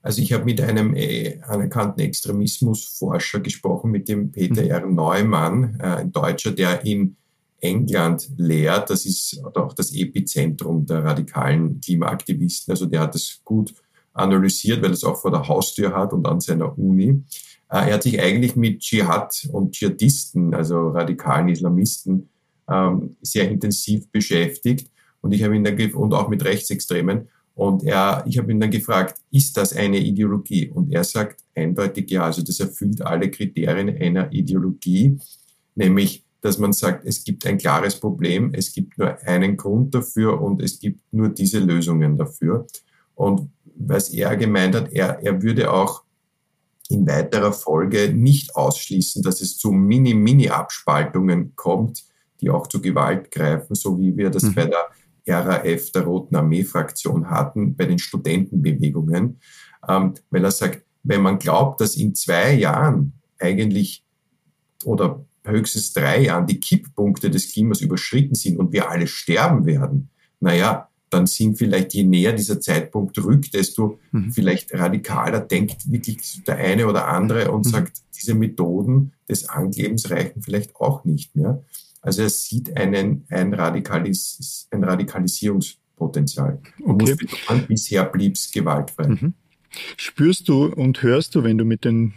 Also 0.02 0.20
ich 0.20 0.32
habe 0.32 0.44
mit 0.44 0.60
einem 0.60 0.94
äh, 0.96 1.40
anerkannten 1.42 2.00
Extremismusforscher 2.00 3.38
gesprochen, 3.38 3.92
mit 3.92 4.08
dem 4.08 4.32
Peter 4.32 4.62
mhm. 4.62 4.70
R. 4.70 4.86
Neumann, 4.86 5.78
äh, 5.78 5.84
ein 5.84 6.10
Deutscher, 6.12 6.50
der 6.50 6.84
in 6.84 7.16
England 7.60 8.28
lehrt. 8.36 8.90
Das 8.90 9.06
ist 9.06 9.40
auch 9.54 9.72
das 9.72 9.94
Epizentrum 9.94 10.84
der 10.84 11.04
radikalen 11.04 11.80
Klimaaktivisten. 11.80 12.72
Also 12.72 12.86
der 12.86 13.02
hat 13.02 13.14
das 13.14 13.40
gut 13.44 13.72
analysiert, 14.12 14.82
weil 14.82 14.90
er 14.90 14.94
es 14.94 15.04
auch 15.04 15.16
vor 15.16 15.30
der 15.30 15.46
Haustür 15.46 15.94
hat 15.94 16.12
und 16.12 16.26
an 16.26 16.40
seiner 16.40 16.76
Uni. 16.76 17.22
Äh, 17.70 17.88
er 17.88 17.94
hat 17.94 18.02
sich 18.02 18.20
eigentlich 18.20 18.56
mit 18.56 18.80
Dschihad 18.80 19.48
und 19.52 19.72
Dschihadisten, 19.72 20.54
also 20.54 20.88
radikalen 20.88 21.48
Islamisten, 21.48 22.30
ähm, 22.70 23.16
sehr 23.22 23.50
intensiv 23.50 24.10
beschäftigt. 24.10 24.90
Und 25.20 25.32
ich 25.32 25.42
habe 25.42 25.56
ihn 25.56 25.64
dann 25.64 25.78
und 25.92 26.14
auch 26.14 26.28
mit 26.28 26.44
Rechtsextremen. 26.44 27.28
Und 27.54 27.84
er, 27.84 28.24
ich 28.26 28.36
habe 28.38 28.50
ihn 28.50 28.60
dann 28.60 28.70
gefragt, 28.70 29.20
ist 29.30 29.56
das 29.56 29.72
eine 29.72 29.98
Ideologie? 29.98 30.68
Und 30.68 30.92
er 30.92 31.04
sagt 31.04 31.40
eindeutig 31.54 32.10
ja. 32.10 32.24
Also 32.24 32.42
das 32.42 32.60
erfüllt 32.60 33.00
alle 33.02 33.30
Kriterien 33.30 33.88
einer 33.88 34.32
Ideologie, 34.32 35.18
nämlich, 35.74 36.24
dass 36.40 36.58
man 36.58 36.72
sagt, 36.72 37.06
es 37.06 37.24
gibt 37.24 37.46
ein 37.46 37.56
klares 37.56 37.98
Problem, 37.98 38.52
es 38.54 38.72
gibt 38.72 38.98
nur 38.98 39.18
einen 39.22 39.56
Grund 39.56 39.94
dafür 39.94 40.42
und 40.42 40.60
es 40.60 40.78
gibt 40.78 41.00
nur 41.12 41.30
diese 41.30 41.60
Lösungen 41.60 42.18
dafür. 42.18 42.66
Und 43.14 43.50
was 43.76 44.10
er 44.10 44.36
gemeint 44.36 44.74
hat, 44.74 44.92
er, 44.92 45.20
er 45.22 45.42
würde 45.42 45.72
auch 45.72 46.02
in 46.90 47.06
weiterer 47.06 47.52
Folge 47.52 48.12
nicht 48.12 48.54
ausschließen, 48.56 49.22
dass 49.22 49.40
es 49.40 49.56
zu 49.56 49.70
Mini-Mini-Abspaltungen 49.70 51.54
kommt, 51.56 52.04
die 52.44 52.50
auch 52.50 52.66
zu 52.66 52.80
Gewalt 52.80 53.30
greifen, 53.30 53.74
so 53.74 53.98
wie 53.98 54.16
wir 54.16 54.30
das 54.30 54.44
mhm. 54.44 54.54
bei 54.54 54.66
der 54.66 54.88
RAF, 55.26 55.90
der 55.90 56.02
Roten 56.02 56.36
Armee-Fraktion 56.36 57.30
hatten, 57.30 57.74
bei 57.76 57.86
den 57.86 57.98
Studentenbewegungen, 57.98 59.40
ähm, 59.88 60.14
weil 60.30 60.44
er 60.44 60.50
sagt, 60.50 60.84
wenn 61.02 61.22
man 61.22 61.38
glaubt, 61.38 61.80
dass 61.80 61.96
in 61.96 62.14
zwei 62.14 62.54
Jahren 62.54 63.14
eigentlich 63.38 64.04
oder 64.84 65.24
höchstens 65.44 65.92
drei 65.92 66.22
Jahren 66.22 66.46
die 66.46 66.60
Kipppunkte 66.60 67.30
des 67.30 67.52
Klimas 67.52 67.80
überschritten 67.80 68.34
sind 68.34 68.58
und 68.58 68.72
wir 68.72 68.90
alle 68.90 69.06
sterben 69.06 69.66
werden, 69.66 70.10
naja, 70.40 70.88
dann 71.10 71.26
sind 71.26 71.56
vielleicht, 71.56 71.94
je 71.94 72.04
näher 72.04 72.32
dieser 72.32 72.60
Zeitpunkt 72.60 73.16
rückt, 73.18 73.54
desto 73.54 74.00
mhm. 74.10 74.32
vielleicht 74.32 74.74
radikaler 74.74 75.40
denkt 75.40 75.90
wirklich 75.90 76.42
der 76.44 76.56
eine 76.56 76.88
oder 76.88 77.06
andere 77.08 77.52
und 77.52 77.66
mhm. 77.66 77.70
sagt, 77.70 78.02
diese 78.16 78.34
Methoden 78.34 79.12
des 79.28 79.48
Anklebens 79.48 80.10
reichen 80.10 80.42
vielleicht 80.42 80.74
auch 80.76 81.04
nicht 81.04 81.36
mehr. 81.36 81.62
Also 82.04 82.22
er 82.22 82.30
sieht 82.30 82.76
einen, 82.76 83.24
ein, 83.30 83.54
Radikalis, 83.54 84.68
ein 84.70 84.84
Radikalisierungspotenzial. 84.84 86.60
Okay. 86.84 87.14
Betonen, 87.14 87.66
bisher 87.66 88.04
blieb 88.04 88.34
es 88.34 88.52
gewaltfrei. 88.52 89.08
Mhm. 89.08 89.34
Spürst 89.96 90.48
du 90.48 90.66
und 90.66 91.02
hörst 91.02 91.34
du, 91.34 91.42
wenn 91.42 91.58
du 91.58 91.64
mit 91.64 91.84
den 91.84 92.14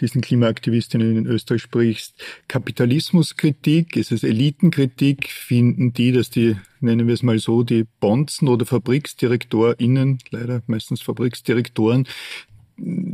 diesen 0.00 0.20
Klimaaktivistinnen 0.20 1.16
in 1.16 1.26
Österreich 1.26 1.62
sprichst, 1.62 2.20
Kapitalismuskritik, 2.48 3.96
ist 3.96 4.12
es 4.12 4.22
Elitenkritik, 4.22 5.28
finden 5.28 5.92
die, 5.92 6.12
dass 6.12 6.30
die, 6.30 6.56
nennen 6.80 7.06
wir 7.06 7.14
es 7.14 7.22
mal 7.22 7.38
so, 7.38 7.62
die 7.62 7.84
Bonzen 8.00 8.48
oder 8.48 8.66
FabriksdirektorInnen, 8.66 10.18
leider 10.30 10.62
meistens 10.66 11.00
Fabriksdirektoren, 11.00 12.06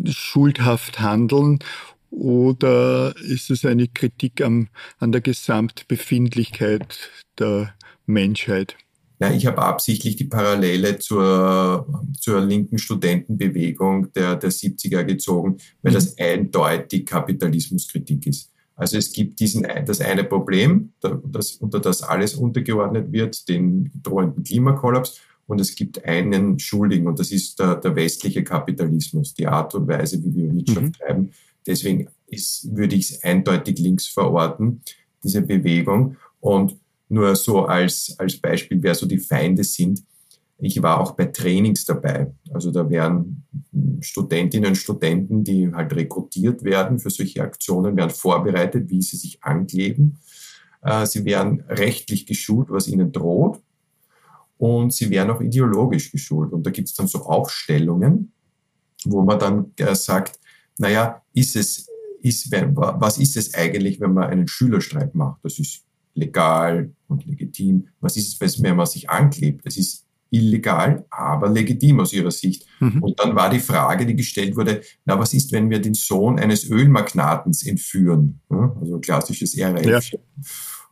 schuldhaft 0.07 1.01
handeln 1.01 1.59
oder 2.15 3.15
ist 3.17 3.51
es 3.51 3.65
eine 3.65 3.89
Kritik 3.89 4.41
am, 4.41 4.69
an 4.99 5.13
der 5.13 5.21
Gesamtbefindlichkeit 5.21 7.11
der 7.39 7.75
Menschheit? 8.07 8.77
Ja, 9.21 9.31
ich 9.33 9.47
habe 9.47 9.63
absichtlich 9.63 10.17
die 10.17 10.25
Parallele 10.25 10.99
zur, 10.99 12.05
zur 12.19 12.41
linken 12.41 12.79
Studentenbewegung 12.79 14.13
der, 14.13 14.37
der 14.37 14.51
70er 14.51 15.05
gezogen, 15.05 15.59
weil 15.83 15.93
mhm. 15.93 15.95
das 15.95 16.19
eindeutig 16.19 17.07
Kapitalismuskritik 17.07 18.27
ist. 18.27 18.51
Also 18.77 18.99
es 18.99 19.13
gibt 19.13 19.39
diesen, 19.39 19.67
das 19.87 20.01
eine 20.01 20.25
Problem, 20.25 20.93
das, 21.01 21.53
unter 21.53 21.79
das 21.79 22.03
alles 22.03 22.35
untergeordnet 22.35 23.13
wird, 23.13 23.49
den 23.49 23.91
drohenden 24.03 24.43
Klimakollaps. 24.43 25.21
Und 25.47 25.61
es 25.61 25.77
gibt 25.77 26.05
einen 26.05 26.59
Schuldigen, 26.59 27.07
und 27.07 27.19
das 27.19 27.31
ist 27.31 27.61
der, 27.61 27.77
der 27.77 27.95
westliche 27.95 28.43
Kapitalismus, 28.43 29.35
die 29.35 29.47
Art 29.47 29.75
und 29.75 29.87
Weise, 29.87 30.23
wie 30.25 30.35
wir 30.35 30.55
Wirtschaft 30.55 30.81
mhm. 30.81 30.93
treiben. 30.93 31.31
Deswegen 31.67 32.09
ist, 32.27 32.75
würde 32.77 32.97
ich 32.97 33.11
es 33.11 33.25
eindeutig 33.25 33.79
links 33.79 34.07
verorten, 34.07 34.83
diese 35.23 35.43
Bewegung. 35.43 36.17
Und 36.41 36.77
nur 37.09 37.35
so 37.37 37.65
als, 37.65 38.15
als 38.19 38.37
Beispiel, 38.37 38.83
wer 38.83 38.95
so 38.95 39.07
die 39.07 39.19
Feinde 39.19 39.65
sind. 39.65 40.03
Ich 40.59 40.83
war 40.83 41.01
auch 41.01 41.13
bei 41.13 41.27
Trainings 41.27 41.85
dabei. 41.85 42.33
Also 42.53 42.71
da 42.71 42.89
werden 42.89 43.45
Studentinnen 44.01 44.71
und 44.71 44.77
Studenten, 44.77 45.45
die 45.45 45.73
halt 45.73 45.95
rekrutiert 45.95 46.63
werden 46.65 46.99
für 46.99 47.11
solche 47.11 47.43
Aktionen, 47.43 47.97
werden 47.97 48.11
vorbereitet, 48.11 48.89
wie 48.89 49.03
sie 49.03 49.17
sich 49.17 49.43
ankleben. 49.43 50.19
Äh, 50.83 51.07
sie 51.07 51.25
werden 51.25 51.65
rechtlich 51.69 52.27
geschult, 52.27 52.71
was 52.71 52.89
ihnen 52.89 53.13
droht. 53.13 53.61
Und 54.57 54.93
sie 54.93 55.11
werden 55.11 55.31
auch 55.31 55.41
ideologisch 55.41 56.13
geschult. 56.13 56.53
Und 56.53 56.65
da 56.65 56.71
gibt 56.71 56.89
es 56.89 56.95
dann 56.95 57.09
so 57.09 57.21
Aufstellungen, 57.21 58.33
wo 59.05 59.23
man 59.23 59.39
dann 59.39 59.73
äh, 59.79 59.95
sagt, 59.95 60.39
naja, 60.79 61.23
ist 61.33 61.57
es, 61.57 61.89
ist, 62.23 62.51
was 62.51 63.19
ist 63.19 63.37
es 63.37 63.55
eigentlich, 63.55 64.01
wenn 64.01 64.15
man 64.15 64.31
einen 64.31 64.49
Schülerstreik 64.49 65.15
macht? 65.15 65.41
Das 65.45 65.59
ist 65.59 65.85
legal 66.15 66.93
und 67.09 67.27
legitim. 67.27 67.89
Was 68.01 68.17
ist 68.17 68.41
es, 68.43 68.63
wenn 68.63 68.77
man 68.77 68.87
sich 68.87 69.11
anklebt? 69.11 69.67
Das 69.67 69.77
ist 69.77 70.05
illegal, 70.31 71.05
aber 71.11 71.49
legitim 71.49 72.01
aus 72.01 72.13
ihrer 72.13 72.31
Sicht. 72.31 72.67
Mhm. 72.81 73.03
Und 73.03 73.21
dann 73.21 73.37
war 73.37 73.51
die 73.51 73.61
Frage, 73.61 74.05
die 74.05 74.17
gestellt 74.17 74.57
wurde, 74.57 74.83
na, 75.05 75.19
was 75.19 75.33
ist, 75.33 75.53
wenn 75.53 75.71
wir 75.71 75.81
den 75.81 75.95
Sohn 75.95 76.39
eines 76.39 76.69
Ölmagnatens 76.69 77.65
entführen? 77.65 78.41
Also 78.49 78.99
klassisches 78.99 79.57
RF. 79.57 79.85
Ja. 79.85 80.01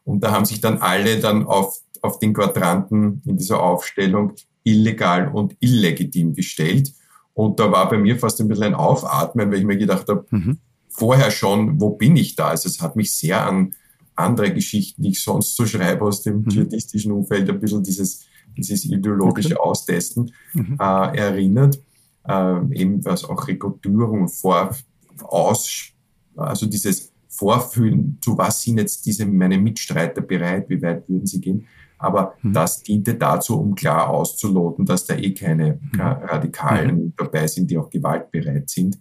Und 0.05 0.23
da 0.23 0.31
haben 0.31 0.45
sich 0.45 0.61
dann 0.61 0.79
alle 0.79 1.19
dann 1.19 1.45
auf, 1.45 1.81
auf 2.03 2.19
den 2.19 2.35
Quadranten 2.35 3.23
in 3.25 3.37
dieser 3.37 3.61
Aufstellung 3.63 4.33
illegal 4.65 5.29
und 5.29 5.57
illegitim 5.61 6.35
gestellt. 6.35 6.93
Und 7.35 7.59
da 7.59 7.71
war 7.73 7.89
bei 7.89 7.99
mir 7.99 8.19
fast 8.19 8.41
ein 8.41 8.49
bisschen 8.49 8.65
ein 8.65 8.75
Aufatmen, 8.75 9.51
weil 9.51 9.59
ich 9.59 9.65
mir 9.65 9.77
gedacht 9.77 10.09
habe, 10.09 10.27
mhm. 10.31 10.59
vorher 10.89 11.31
schon, 11.31 11.81
wo 11.81 11.91
bin 11.91 12.17
ich 12.17 12.37
da? 12.37 12.49
Also 12.49 12.69
es 12.69 12.81
hat 12.81 12.97
mich 12.97 13.15
sehr 13.15 13.47
an 13.47 13.75
andere 14.15 14.53
Geschichten, 14.53 15.03
die 15.03 15.11
ich 15.11 15.23
sonst 15.23 15.57
so 15.57 15.67
schreibe 15.67 16.05
aus 16.05 16.23
dem 16.23 16.39
mhm. 16.39 16.49
dschihadistischen 16.49 17.13
Umfeld, 17.13 17.49
ein 17.49 17.61
bisschen 17.61 17.83
dieses, 17.83 18.27
dieses 18.57 18.85
ideologische 18.85 19.59
okay. 19.59 19.69
Austesten 19.69 20.33
mhm. 20.53 20.77
äh, 20.79 21.17
erinnert. 21.19 21.81
Äh, 22.29 22.61
eben 22.75 23.05
was 23.05 23.25
auch 23.25 23.49
Rekrutierung 23.49 24.29
vor, 24.29 24.77
aus, 25.23 25.89
also 26.37 26.67
dieses 26.67 27.13
Vorfühlen, 27.29 28.19
zu 28.21 28.37
was 28.37 28.63
sind 28.63 28.79
jetzt 28.79 29.07
diese 29.07 29.25
meine 29.25 29.59
Mitstreiter 29.59 30.21
bereit, 30.21 30.69
wie 30.69 30.83
weit 30.83 31.09
würden 31.09 31.27
sie 31.27 31.41
gehen. 31.41 31.67
Aber 32.03 32.35
mhm. 32.43 32.53
das 32.53 32.83
diente 32.83 33.15
dazu, 33.15 33.59
um 33.59 33.75
klar 33.75 34.11
auszuloten, 34.11 34.85
dass 34.85 35.07
da 35.07 35.15
eh 35.15 35.33
keine 35.33 35.81
mhm. 35.81 36.01
Radikalen 36.01 36.97
mhm. 36.97 37.13
dabei 37.17 37.47
sind, 37.47 37.71
die 37.71 37.79
auch 37.79 37.91
gewaltbereit 37.91 38.69
sind. 38.69 38.99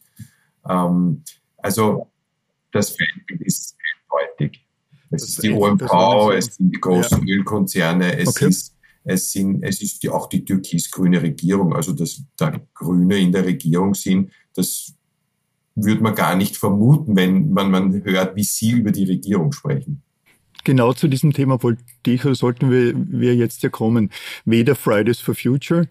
Ähm, 0.67 1.23
also 1.57 2.07
das 2.71 2.91
Feindbild 2.91 3.41
ist 3.41 3.75
eindeutig. 4.09 4.65
Es 5.09 5.27
ist 5.27 5.43
die 5.43 5.51
OMV, 5.51 6.31
es 6.37 6.55
sind 6.55 6.73
die 6.73 6.79
großen 6.79 7.27
ja. 7.27 7.35
Ölkonzerne, 7.35 8.17
es 8.17 8.29
okay. 8.29 8.47
ist 8.47 8.75
es 9.03 9.31
sind, 9.31 9.63
es 9.63 9.81
ist 9.81 10.03
die, 10.03 10.09
auch 10.09 10.27
die 10.27 10.45
türkis-grüne 10.45 11.21
Regierung, 11.21 11.73
also 11.73 11.91
dass 11.93 12.23
da 12.37 12.53
Grüne 12.73 13.17
in 13.17 13.31
der 13.31 13.45
Regierung 13.45 13.95
sind, 13.95 14.31
das 14.53 14.93
würde 15.75 16.03
man 16.03 16.15
gar 16.15 16.35
nicht 16.35 16.57
vermuten, 16.57 17.15
wenn 17.15 17.51
man, 17.51 17.71
man 17.71 18.03
hört, 18.03 18.35
wie 18.35 18.43
sie 18.43 18.71
über 18.71 18.91
die 18.91 19.05
Regierung 19.05 19.51
sprechen. 19.51 20.03
Genau 20.63 20.93
zu 20.93 21.07
diesem 21.07 21.33
Thema 21.33 21.61
wollte 21.63 21.81
ich 22.05 22.25
oder 22.25 22.35
sollten 22.35 22.71
wir, 22.71 22.93
wir 22.95 23.35
jetzt 23.35 23.63
ja 23.63 23.69
kommen. 23.69 24.11
Weder 24.45 24.75
Fridays 24.75 25.19
for 25.19 25.35
Future 25.35 25.87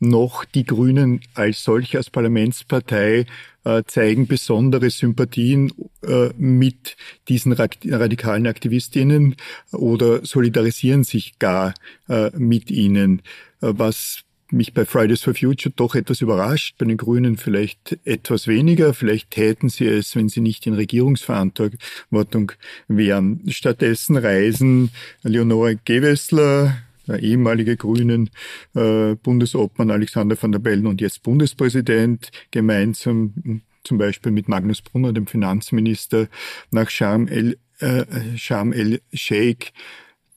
noch 0.00 0.44
die 0.44 0.64
Grünen 0.64 1.20
als 1.34 1.64
solche, 1.64 1.98
als 1.98 2.10
Parlamentspartei 2.10 3.26
äh, 3.64 3.82
zeigen 3.86 4.26
besondere 4.26 4.90
Sympathien 4.90 5.72
äh, 6.02 6.30
mit 6.36 6.96
diesen 7.28 7.52
radikalen 7.52 8.46
Aktivistinnen 8.46 9.36
oder 9.72 10.24
solidarisieren 10.24 11.04
sich 11.04 11.38
gar 11.38 11.74
äh, 12.08 12.30
mit 12.36 12.70
ihnen, 12.70 13.20
äh, 13.60 13.72
was 13.76 14.23
mich 14.50 14.74
bei 14.74 14.84
Fridays 14.84 15.22
for 15.22 15.34
Future 15.34 15.72
doch 15.74 15.94
etwas 15.94 16.20
überrascht, 16.20 16.76
bei 16.78 16.86
den 16.86 16.96
Grünen 16.96 17.36
vielleicht 17.36 17.98
etwas 18.04 18.46
weniger. 18.46 18.94
Vielleicht 18.94 19.30
täten 19.30 19.68
sie 19.68 19.86
es, 19.86 20.14
wenn 20.16 20.28
sie 20.28 20.40
nicht 20.40 20.66
in 20.66 20.74
Regierungsverantwortung 20.74 22.52
wären. 22.88 23.42
Stattdessen 23.48 24.16
reisen 24.16 24.90
Leonora 25.22 25.72
Gewessler, 25.84 26.76
der 27.06 27.20
ehemalige 27.20 27.76
Grünen 27.76 28.30
äh, 28.74 29.14
Bundesobmann 29.14 29.90
Alexander 29.90 30.40
van 30.40 30.52
der 30.52 30.58
Bellen 30.58 30.86
und 30.86 31.00
jetzt 31.00 31.22
Bundespräsident, 31.22 32.30
gemeinsam 32.50 33.62
zum 33.82 33.98
Beispiel 33.98 34.32
mit 34.32 34.48
Magnus 34.48 34.80
Brunner, 34.80 35.12
dem 35.12 35.26
Finanzminister, 35.26 36.28
nach 36.70 36.88
Sharm 36.88 37.28
el, 37.28 37.58
äh, 37.80 38.04
Sharm 38.36 38.72
el 38.72 39.00
Sheikh 39.12 39.72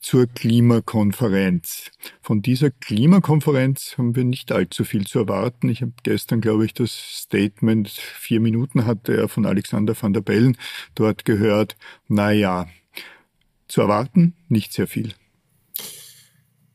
zur 0.07 0.25
Klimakonferenz. 0.25 1.91
Von 2.21 2.41
dieser 2.41 2.71
Klimakonferenz 2.71 3.95
haben 3.97 4.15
wir 4.15 4.23
nicht 4.23 4.53
allzu 4.53 4.85
viel 4.85 5.05
zu 5.05 5.19
erwarten. 5.19 5.67
Ich 5.67 5.81
habe 5.81 5.91
gestern, 6.03 6.39
glaube 6.39 6.63
ich, 6.63 6.73
das 6.73 6.91
Statement, 6.91 7.89
vier 7.89 8.39
Minuten 8.39 8.85
hatte 8.85 9.17
er 9.17 9.27
von 9.27 9.45
Alexander 9.45 10.01
van 10.01 10.13
der 10.13 10.21
Bellen 10.21 10.55
dort 10.95 11.25
gehört. 11.25 11.75
Na 12.07 12.31
ja, 12.31 12.67
zu 13.67 13.81
erwarten 13.81 14.33
nicht 14.47 14.71
sehr 14.71 14.87
viel 14.87 15.13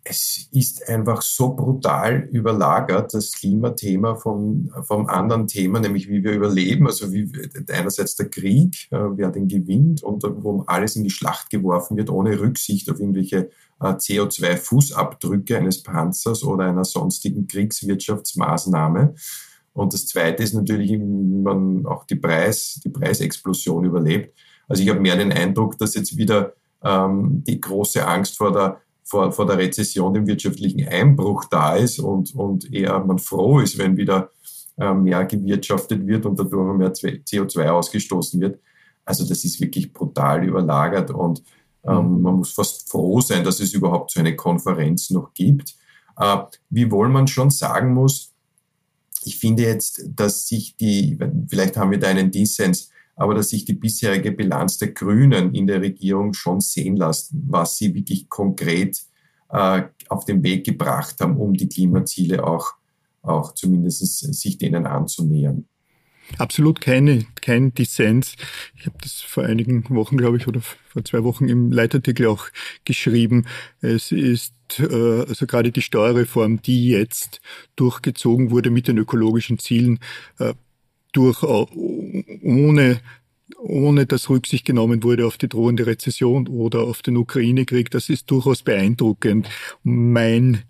es 0.05 0.49
ist 0.51 0.89
einfach 0.89 1.23
so 1.23 1.55
brutal 1.55 2.29
überlagert, 2.33 3.15
das 3.15 3.33
Klimathema 3.33 4.17
vom, 4.17 4.73
vom 4.83 5.07
anderen 5.07 5.47
Thema, 5.47 5.79
nämlich 5.79 6.09
wie 6.09 6.25
wir 6.25 6.33
überleben, 6.33 6.87
also 6.87 7.13
wie 7.13 7.31
einerseits 7.69 8.17
der 8.17 8.29
Krieg, 8.29 8.89
äh, 8.91 8.99
wer 9.17 9.31
den 9.31 9.47
gewinnt 9.47 10.03
und 10.03 10.25
wo 10.25 10.63
alles 10.67 10.97
in 10.97 11.05
die 11.05 11.11
Schlacht 11.11 11.51
geworfen 11.51 11.97
wird, 11.97 12.11
ohne 12.11 12.41
Rücksicht 12.41 12.91
auf 12.91 12.99
irgendwelche 12.99 13.51
äh, 13.81 13.85
CO2-Fußabdrücke 13.85 15.57
eines 15.57 15.83
Panzers 15.85 16.43
oder 16.43 16.65
einer 16.65 16.85
sonstigen 16.85 17.47
Kriegswirtschaftsmaßnahme. 17.47 19.15
Und 19.73 19.95
das 19.95 20.07
Zweite 20.07 20.43
ist 20.43 20.55
natürlich, 20.55 20.91
wie 20.91 20.99
man 20.99 21.87
auch 21.87 22.05
die, 22.05 22.17
Preis, 22.17 22.81
die 22.85 22.91
Preisexplosion 22.91 23.85
überlebt. 23.85 24.37
Also 24.67 24.83
ich 24.83 24.89
habe 24.89 25.01
mehr 25.01 25.17
den 25.17 25.33
Eindruck, 25.33 25.79
dass 25.79 25.95
jetzt 25.95 26.17
wieder 26.17 26.55
ähm, 26.83 27.45
die 27.47 27.61
große 27.61 28.05
Angst 28.07 28.37
vor 28.37 28.53
der 28.53 28.81
vor, 29.13 29.31
vor 29.31 29.45
der 29.45 29.59
Rezession, 29.59 30.15
dem 30.15 30.27
wirtschaftlichen 30.27 30.89
Einbruch 30.89 31.45
da 31.45 31.77
ist 31.77 31.99
und, 31.99 32.35
und 32.35 32.73
eher 32.73 32.99
man 33.05 33.19
froh 33.19 33.61
ist, 33.61 33.77
wenn 33.77 33.99
wieder 33.99 34.31
äh, 34.79 34.95
mehr 34.95 35.27
gewirtschaftet 35.27 36.07
wird 36.07 36.25
und 36.25 36.39
dadurch 36.39 36.79
mehr 36.79 36.95
CO2 36.95 37.69
ausgestoßen 37.69 38.41
wird. 38.41 38.59
Also 39.05 39.29
das 39.29 39.45
ist 39.45 39.61
wirklich 39.61 39.93
brutal 39.93 40.43
überlagert 40.45 41.11
und 41.11 41.43
ähm, 41.85 42.15
mhm. 42.15 42.23
man 42.23 42.35
muss 42.37 42.53
fast 42.53 42.91
froh 42.91 43.21
sein, 43.21 43.45
dass 43.45 43.61
es 43.61 43.75
überhaupt 43.75 44.13
so 44.13 44.21
eine 44.21 44.35
Konferenz 44.35 45.11
noch 45.11 45.35
gibt. 45.35 45.75
Äh, 46.17 46.39
wiewohl 46.71 47.11
man 47.11 47.29
schon 47.29 47.51
sagen 47.51 47.93
muss, 47.93 48.33
ich 49.25 49.39
finde 49.39 49.65
jetzt, 49.65 50.05
dass 50.09 50.49
sich 50.49 50.75
die, 50.79 51.19
vielleicht 51.49 51.77
haben 51.77 51.91
wir 51.91 51.99
da 51.99 52.09
einen 52.09 52.31
Dissens, 52.31 52.89
aber 53.15 53.35
dass 53.35 53.51
sich 53.51 53.65
die 53.65 53.75
bisherige 53.75 54.33
Bilanz 54.33 54.79
der 54.79 54.93
Grünen 54.93 55.55
in 55.55 55.67
der 55.67 55.81
Regierung 55.81 56.33
schon 56.35 56.61
sehen 56.61 56.97
lässt, 56.97 57.31
was 57.33 57.77
sie 57.77 57.95
wirklich 57.95 58.29
konkret 58.29 58.99
äh, 59.51 59.83
auf 60.09 60.25
den 60.25 60.43
Weg 60.43 60.65
gebracht 60.65 61.21
haben, 61.21 61.37
um 61.37 61.55
die 61.55 61.69
Klimaziele 61.69 62.45
auch, 62.45 62.73
auch 63.23 63.55
zumindest 63.55 64.19
sich 64.35 64.59
denen 64.59 64.87
anzunähern. 64.87 65.67
Absolut 66.39 66.81
keine, 66.81 67.27
kein 67.41 67.75
Dissens. 67.75 68.37
Ich 68.77 68.87
habe 68.87 68.97
das 69.03 69.21
vor 69.21 69.45
einigen 69.45 69.85
Wochen, 69.91 70.17
glaube 70.17 70.37
ich, 70.37 70.49
oder 70.49 70.61
vor 70.61 71.05
zwei 71.05 71.25
Wochen 71.25 71.49
im 71.49 71.73
Leitartikel 71.73 72.27
auch 72.27 72.47
geschrieben. 72.85 73.47
Es 73.81 74.13
ist 74.13 74.55
äh, 74.79 75.25
also 75.29 75.47
gerade 75.47 75.73
die 75.73 75.83
Steuerreform, 75.83 76.63
die 76.63 76.89
jetzt 76.89 77.41
durchgezogen 77.77 78.51
wurde 78.51 78.71
mit 78.71 78.89
den 78.89 78.99
ökologischen 78.99 79.59
Zielen, 79.59 79.99
äh, 80.39 80.55
durch, 81.13 81.43
ohne 81.43 83.01
ohne 83.59 84.07
dass 84.07 84.29
Rücksicht 84.29 84.65
genommen 84.65 85.03
wurde 85.03 85.27
auf 85.27 85.39
die 85.39 85.49
drohende 85.49 85.87
Rezession 85.87 86.49
oder 86.49 86.81
auf 86.83 87.03
den 87.03 87.17
Ukraine-Krieg, 87.17 87.91
das 87.91 88.09
ist 88.09 88.31
durchaus 88.31 88.63
beeindruckend. 88.63 89.49
Mein 89.85 90.63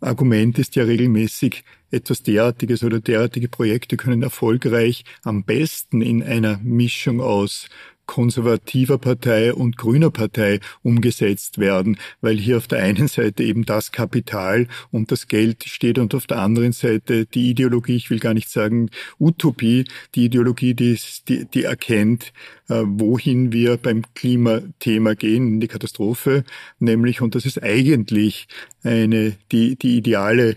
Argument 0.00 0.58
ist 0.58 0.76
ja 0.76 0.84
regelmäßig, 0.84 1.64
etwas 1.90 2.22
derartiges 2.22 2.84
oder 2.84 3.00
derartige 3.00 3.48
Projekte 3.48 3.96
können 3.96 4.22
erfolgreich 4.22 5.04
am 5.22 5.44
besten 5.44 6.02
in 6.02 6.22
einer 6.22 6.58
Mischung 6.62 7.20
aus 7.20 7.68
konservativer 8.10 8.98
Partei 8.98 9.54
und 9.54 9.76
grüner 9.76 10.10
Partei 10.10 10.58
umgesetzt 10.82 11.58
werden, 11.58 11.96
weil 12.20 12.38
hier 12.38 12.56
auf 12.56 12.66
der 12.66 12.82
einen 12.82 13.06
Seite 13.06 13.44
eben 13.44 13.64
das 13.64 13.92
Kapital 13.92 14.66
und 14.90 15.12
das 15.12 15.28
Geld 15.28 15.62
steht 15.62 15.96
und 15.96 16.12
auf 16.16 16.26
der 16.26 16.40
anderen 16.40 16.72
Seite 16.72 17.24
die 17.26 17.50
Ideologie, 17.50 17.94
ich 17.94 18.10
will 18.10 18.18
gar 18.18 18.34
nicht 18.34 18.50
sagen 18.50 18.90
Utopie, 19.20 19.84
die 20.16 20.24
Ideologie, 20.24 20.74
die, 20.74 20.98
die, 21.28 21.44
die 21.44 21.62
erkennt, 21.62 22.32
äh, 22.68 22.82
wohin 22.84 23.52
wir 23.52 23.76
beim 23.76 24.02
Klimathema 24.16 25.14
gehen, 25.14 25.46
in 25.46 25.60
die 25.60 25.68
Katastrophe, 25.68 26.42
nämlich, 26.80 27.20
und 27.20 27.36
das 27.36 27.46
ist 27.46 27.62
eigentlich 27.62 28.48
eine, 28.82 29.36
die, 29.52 29.76
die 29.76 29.98
ideale 29.98 30.56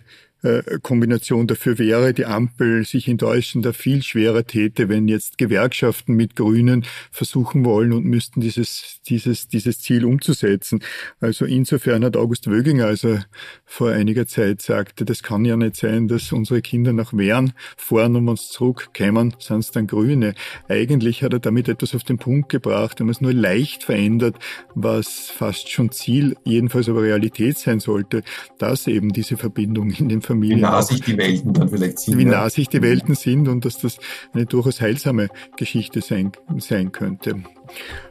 Kombination 0.81 1.47
dafür 1.47 1.79
wäre, 1.79 2.13
die 2.13 2.25
Ampel 2.25 2.85
sich 2.85 3.07
in 3.07 3.17
Deutschland 3.17 3.65
da 3.65 3.71
viel 3.71 4.03
schwerer 4.03 4.45
täte, 4.45 4.89
wenn 4.89 5.07
jetzt 5.07 5.37
Gewerkschaften 5.37 6.15
mit 6.15 6.35
Grünen 6.35 6.85
versuchen 7.11 7.63
wollen 7.63 7.93
und 7.93 8.03
müssten 8.03 8.41
dieses, 8.41 8.99
dieses, 9.07 9.47
dieses 9.47 9.79
Ziel 9.79 10.03
umzusetzen. 10.03 10.81
Also 11.21 11.45
insofern 11.45 12.03
hat 12.03 12.17
August 12.17 12.49
Wöginger, 12.49 12.87
also 12.87 13.19
vor 13.65 13.91
einiger 13.91 14.27
Zeit 14.27 14.61
sagte, 14.61 15.05
das 15.05 15.23
kann 15.23 15.45
ja 15.45 15.55
nicht 15.55 15.77
sein, 15.77 16.09
dass 16.09 16.33
unsere 16.33 16.61
Kinder 16.61 16.91
nach 16.91 17.13
Wehren 17.13 17.53
fahren 17.77 18.15
und 18.17 18.27
uns 18.27 18.49
zurückkämen, 18.49 19.35
sind 19.39 19.59
es 19.59 19.71
dann 19.71 19.87
Grüne. 19.87 20.35
Eigentlich 20.67 21.23
hat 21.23 21.33
er 21.33 21.39
damit 21.39 21.69
etwas 21.69 21.95
auf 21.95 22.03
den 22.03 22.17
Punkt 22.17 22.49
gebracht, 22.49 22.99
wenn 22.99 23.07
man 23.07 23.11
es 23.13 23.21
nur 23.21 23.33
leicht 23.33 23.83
verändert, 23.83 24.35
was 24.75 25.29
fast 25.29 25.69
schon 25.69 25.91
Ziel, 25.91 26.35
jedenfalls 26.43 26.89
aber 26.89 27.03
Realität 27.03 27.57
sein 27.57 27.79
sollte, 27.79 28.23
dass 28.57 28.87
eben 28.87 29.13
diese 29.13 29.37
Verbindung 29.37 29.89
in 29.91 30.09
den 30.09 30.21
Familien. 30.33 30.59
Wie 30.59 30.61
nah 30.61 30.81
sich 30.81 31.01
die 31.01 31.17
Welten 31.17 31.53
dann 31.53 31.69
vielleicht 31.69 31.99
sind. 31.99 32.17
Wie 32.17 32.25
nah 32.25 32.49
sich 32.49 32.67
die 32.67 32.81
Welten 32.81 33.15
sind 33.15 33.47
und 33.47 33.65
dass 33.65 33.77
das 33.77 33.97
eine 34.33 34.45
durchaus 34.45 34.81
heilsame 34.81 35.29
Geschichte 35.57 36.01
sein, 36.01 36.31
sein 36.57 36.91
könnte. 36.91 37.43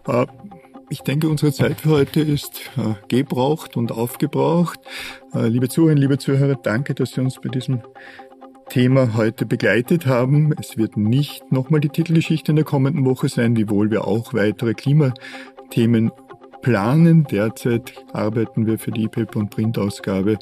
Äh, 0.07 0.27
ich 0.89 1.01
denke, 1.01 1.29
unsere 1.29 1.53
Zeit 1.53 1.81
für 1.81 1.91
heute 1.91 2.21
ist 2.21 2.71
äh, 2.77 2.95
gebraucht 3.09 3.77
und 3.77 3.93
aufgebraucht. 3.93 4.79
Äh, 5.35 5.49
liebe 5.49 5.69
Zuhörerinnen, 5.69 6.03
liebe 6.03 6.19
Zuhörer, 6.19 6.55
danke, 6.55 6.95
dass 6.95 7.13
Sie 7.13 7.21
uns 7.21 7.41
bei 7.41 7.49
diesem 7.49 7.81
Thema 8.69 9.15
heute 9.15 9.47
begleitet 9.47 10.07
haben. 10.07 10.55
Es 10.59 10.77
wird 10.77 10.97
nicht 10.97 11.51
nochmal 11.51 11.81
die 11.81 11.89
Titelgeschichte 11.89 12.53
in 12.53 12.57
der 12.57 12.65
kommenden 12.65 13.05
Woche 13.05 13.29
sein, 13.29 13.57
wiewohl 13.57 13.91
wir 13.91 14.07
auch 14.07 14.35
weitere 14.35 14.75
Klimathemen 14.75 16.11
planen. 16.63 17.25
Derzeit 17.25 17.93
arbeiten 18.13 18.67
wir 18.67 18.79
für 18.79 18.93
die 18.93 19.05
E-Paper- 19.05 19.41
und 19.41 19.51
Printausgabe 19.51 20.39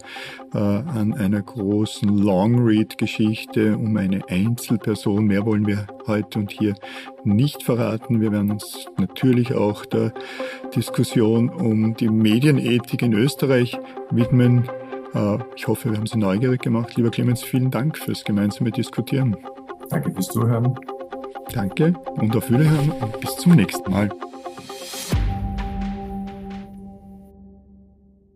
äh, 0.55 0.59
an 0.59 1.15
einer 1.15 1.43
großen 1.43 2.09
Long-Read-Geschichte 2.09 3.77
um 3.77 3.97
eine 3.97 4.21
Einzelperson. 4.29 5.25
Mehr 5.25 5.45
wollen 5.45 5.67
wir 5.67 5.87
heute 6.07 6.39
und 6.39 6.53
hier 6.53 6.75
nicht 7.25 7.63
verraten. 7.63 8.21
Wir 8.21 8.31
werden 8.31 8.53
uns 8.53 8.87
natürlich 8.99 9.55
auch 9.55 9.85
der 9.87 10.13
Diskussion 10.77 11.49
um 11.49 11.97
die 11.97 12.09
Medienethik 12.09 13.03
in 13.03 13.15
Österreich 13.15 13.79
widmen. 14.11 14.69
Äh, 15.15 15.39
ich 15.57 15.67
hoffe, 15.67 15.91
wir 15.91 15.97
haben 15.97 16.07
Sie 16.07 16.19
neugierig 16.19 16.63
gemacht. 16.63 16.97
Lieber 16.97 17.11
Clemens, 17.11 17.43
vielen 17.43 17.71
Dank 17.71 17.99
fürs 17.99 18.25
gemeinsame 18.25 18.71
Diskutieren. 18.71 19.37
Danke 19.89 20.13
fürs 20.13 20.29
Zuhören. 20.29 20.79
Danke 21.53 21.95
und 22.17 22.37
auf 22.37 22.49
Wiederhören 22.49 22.91
und 22.91 23.21
bis 23.21 23.37
zum 23.37 23.55
nächsten 23.57 23.91
Mal. 23.91 24.09